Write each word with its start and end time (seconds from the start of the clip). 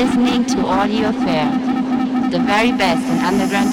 listening 0.00 0.46
to 0.46 0.64
Audio 0.64 1.12
Fair, 1.12 1.50
the 2.30 2.38
very 2.38 2.72
best 2.72 3.04
in 3.12 3.18
underground 3.18 3.70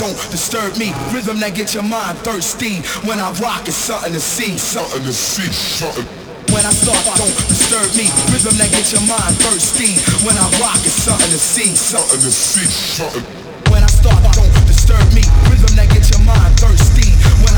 techno. 0.00 0.30
disturb 0.30 0.76
me. 0.76 0.92
Rhythm 1.12 1.40
that 1.40 1.54
get 1.54 1.74
your 1.74 1.82
mind 1.82 2.18
thirsty. 2.18 2.82
When 3.06 3.18
I 3.18 3.32
rock, 3.40 3.66
it's 3.66 3.76
something 3.76 4.12
to 4.12 4.20
see, 4.20 4.58
something 4.58 5.02
to 5.02 5.12
see, 5.12 5.50
something. 5.52 6.06
When 6.52 6.66
I 6.66 6.72
start, 6.74 6.98
don't 7.16 7.36
disturb 7.46 7.86
me. 7.94 8.10
Rhythm 8.34 8.58
that 8.58 8.70
get 8.70 8.90
your 8.92 9.04
mind 9.06 9.36
thirsty. 9.38 9.94
When 10.26 10.36
I 10.36 10.46
rock, 10.58 10.80
it's 10.82 10.98
something 11.06 11.30
to 11.30 11.38
see, 11.38 11.70
something 11.76 12.20
to 12.20 12.30
see, 12.30 12.66
something. 12.66 13.24
When 13.70 13.82
I 13.82 13.90
start, 13.90 14.22
don't 14.34 14.66
disturb 14.66 15.06
me. 15.14 15.22
Rhythm 15.46 15.76
that 15.76 15.88
get 15.90 16.10
your 16.10 16.24
mind 16.26 16.58
thirsty. 16.58 17.09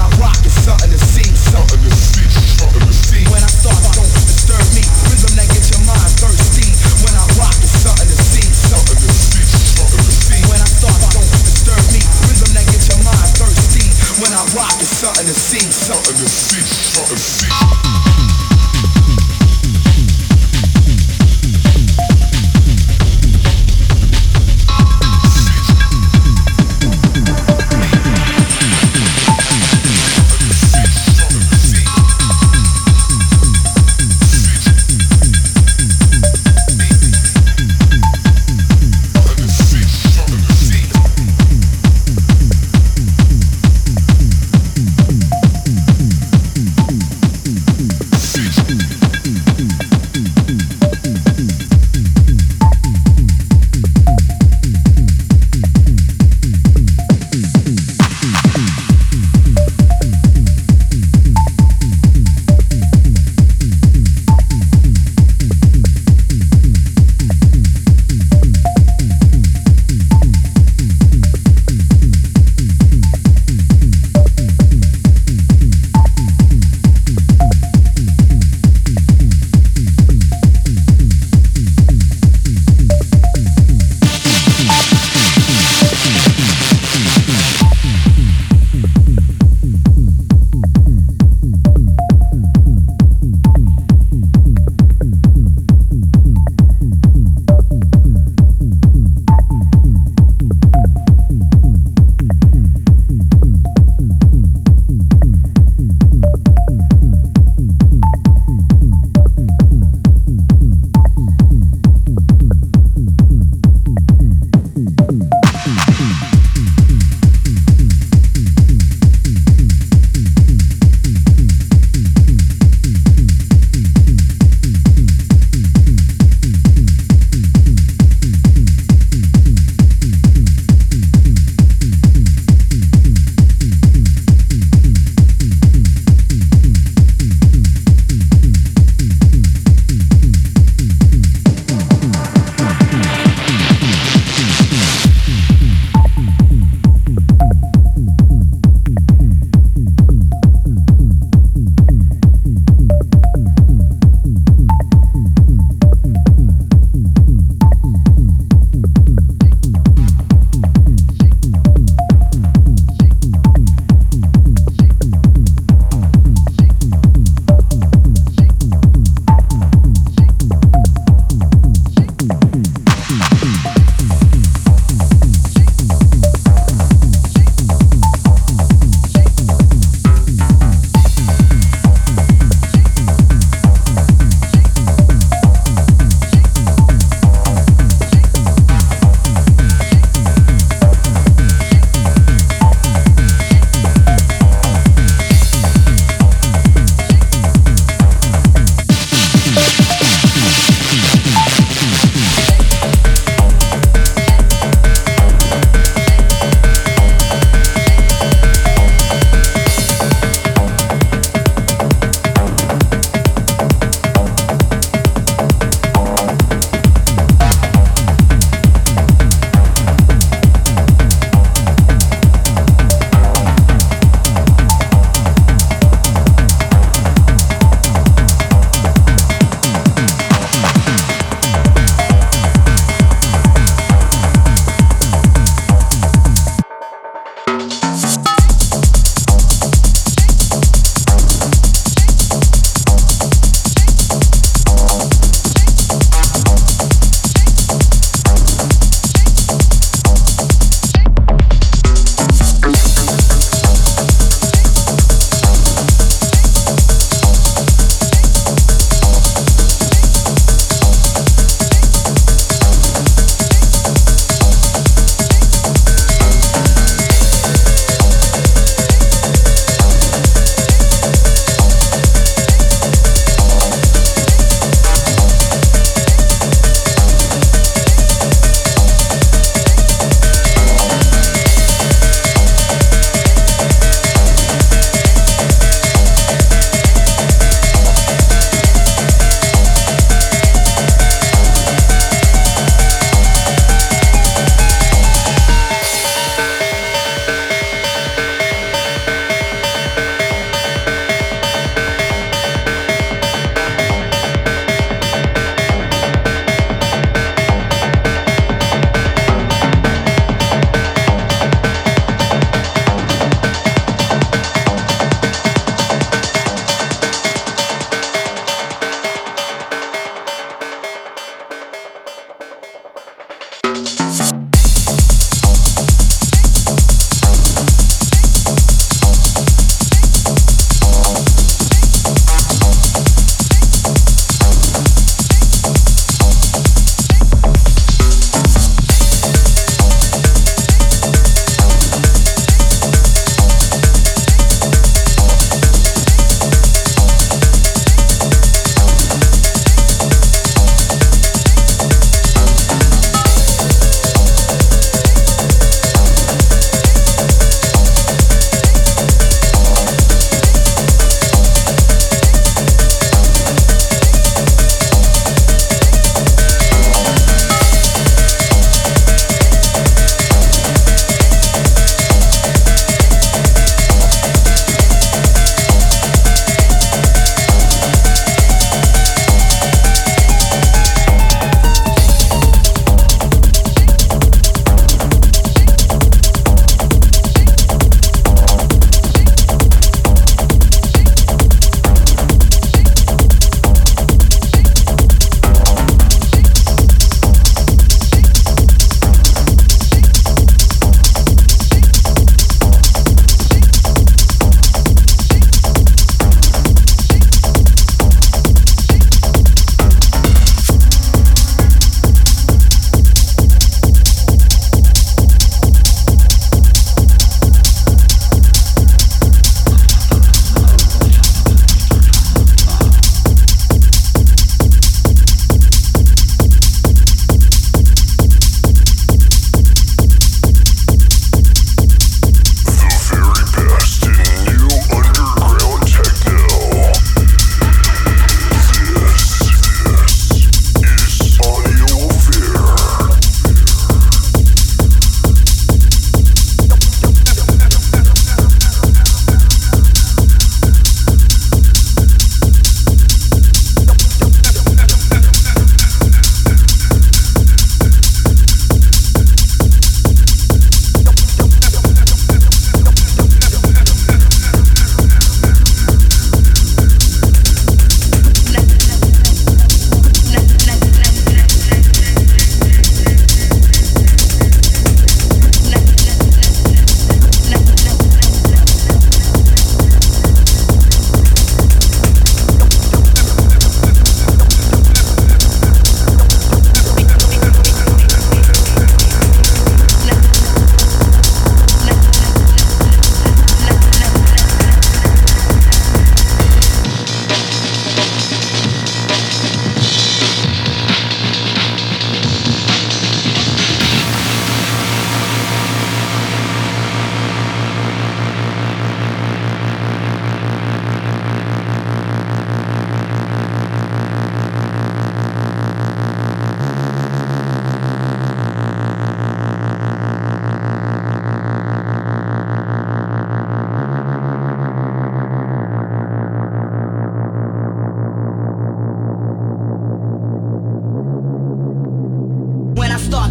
When 0.02 0.10
I 0.10 0.18
rock, 0.18 0.34
something 0.50 0.90
to 0.90 0.98
see, 0.98 1.22
something 1.22 1.78
to 1.78 1.94
see, 1.94 2.26
something 2.58 2.82
to 2.82 2.92
see. 2.92 3.22
When 3.30 3.38
I 3.38 3.46
start, 3.46 3.78
don't 3.94 4.02
disturb 4.02 4.66
me. 4.74 4.82
Rhythm 5.06 5.38
that 5.38 5.46
get 5.46 5.62
your 5.70 5.78
mind 5.86 6.10
thirsty. 6.18 6.66
When 7.06 7.14
I 7.14 7.22
rock, 7.38 7.54
it's 7.62 7.86
something 7.86 8.10
to 8.10 8.18
see, 8.18 8.42
something 8.42 8.98
to 8.98 9.10
see, 9.14 9.46
something 9.46 10.02
to 10.02 10.10
see. 10.10 10.42
When 10.50 10.58
I 10.58 10.66
start, 10.66 10.98
don't 11.14 11.22
disturb 11.46 11.86
me. 11.94 12.02
Rhythm 12.26 12.50
that 12.50 12.66
get 12.66 12.82
your 12.82 12.98
mind 13.06 13.30
thirsty. 13.38 13.86
When 14.18 14.34
I 14.34 14.42
rock, 14.58 14.74
something 14.82 15.22
to 15.22 15.38
see, 15.38 15.62
something 15.70 16.18
to 16.18 16.26
see, 16.26 16.66
something 16.66 17.14
to 17.14 17.22
see. 17.22 17.46